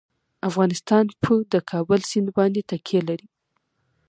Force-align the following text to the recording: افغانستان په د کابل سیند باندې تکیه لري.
افغانستان 0.49 1.05
په 1.23 1.33
د 1.53 1.55
کابل 1.71 1.99
سیند 2.09 2.29
باندې 2.37 2.61
تکیه 2.71 3.01
لري. 3.09 3.27